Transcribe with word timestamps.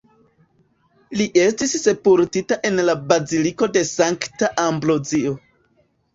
Li 1.19 1.27
estis 1.41 1.73
sepultita 1.81 2.57
en 2.71 2.81
la 2.89 2.97
Baziliko 3.13 3.71
de 3.77 3.85
Sankta 3.93 4.53
Ambrozio. 4.65 5.37